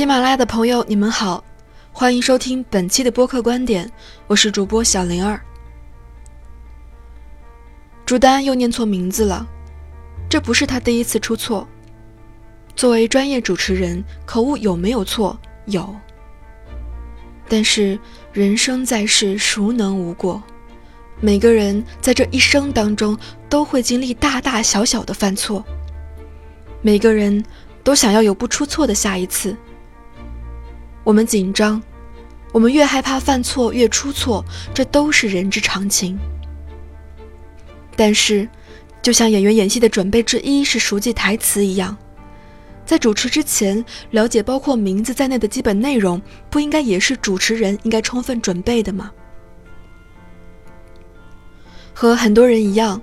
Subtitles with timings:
[0.00, 1.44] 喜马拉雅的朋友，你们好，
[1.92, 3.92] 欢迎收听本期的播客观点，
[4.28, 5.38] 我是主播小灵儿。
[8.06, 9.46] 朱丹又念错名字了，
[10.26, 11.68] 这不是他第一次出错。
[12.74, 15.38] 作为专业主持人，口误有没有错？
[15.66, 15.94] 有。
[17.46, 17.98] 但是
[18.32, 20.42] 人生在世，孰能无过？
[21.20, 23.14] 每个人在这一生当中
[23.50, 25.62] 都会经历大大小小的犯错，
[26.80, 27.44] 每个人
[27.84, 29.54] 都想要有不出错的下一次。
[31.10, 31.82] 我们紧张，
[32.52, 36.16] 我们越害怕犯错越出错，这都是人之常情。
[37.96, 38.48] 但是，
[39.02, 41.96] 就像演员演戏的准备之一是熟记台词一样，
[42.86, 49.10] 在主持之前了解包括名字在内的基本内容，不应该也是主持人应该充分准备的吗？
[51.92, 53.02] 和很多人一样，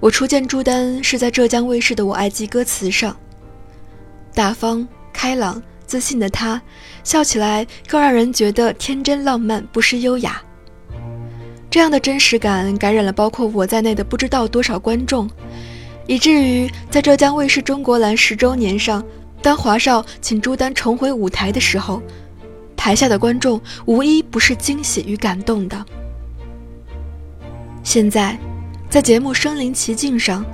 [0.00, 3.14] 我初见朱丹是在浙江卫视的《我爱记》歌词上，
[4.32, 5.62] 大方开朗。
[5.86, 6.60] 自信的他，
[7.04, 10.42] 笑起来更让人觉得天真浪漫，不失优雅。
[11.70, 15.28] 这样的真实感感染了包括我在内的不知道多少观众，
[16.06, 19.04] 以至于在浙江卫视中国蓝十周年上，
[19.42, 22.00] 当华少请朱丹重回舞台的时候，
[22.76, 25.84] 台下的观众无一不是惊喜与感动的。
[27.82, 28.38] 现在，
[28.88, 30.44] 在节目《身临其境》上，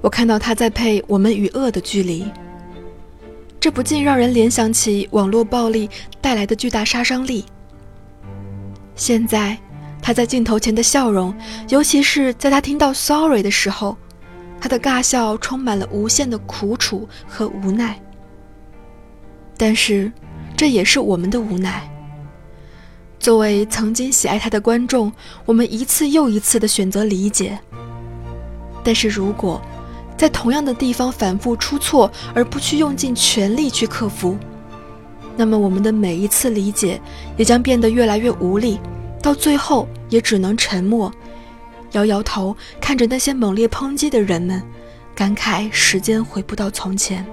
[0.00, 2.22] 我看到他在配《我们与恶的距离》。
[3.60, 7.44] 这不禁让人联想起网络暴力带来的巨大杀伤力。
[8.94, 9.58] 现在，
[10.00, 11.34] 他在镜头前的笑容，
[11.68, 13.96] 尤其是在他听到 “sorry” 的时候，
[14.60, 18.00] 他的尬笑充满了无限的苦楚和无奈。
[19.56, 20.10] 但是，
[20.56, 21.88] 这也是我们的无奈。
[23.18, 25.12] 作为曾经喜爱他的观众，
[25.44, 27.58] 我们一次又一次的选择理解。
[28.84, 29.60] 但是如果……
[30.18, 34.36] 在同样的地方反复出错，而不去用尽全力去克服，
[35.36, 37.00] 那么我们的每一次理解
[37.36, 38.80] 也将变得越来越无力，
[39.22, 41.10] 到最后也只能沉默，
[41.92, 44.60] 摇摇头，看着那些猛烈抨击的人们，
[45.14, 47.24] 感慨时间回不到从前。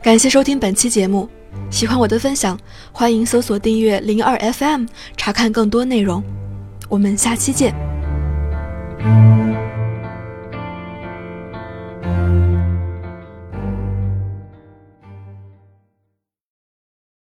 [0.00, 1.28] 感谢收听本期节目，
[1.70, 2.56] 喜欢我的分享，
[2.92, 6.22] 欢迎搜索订阅零二 FM 查看更多内容，
[6.88, 7.74] 我们下期见。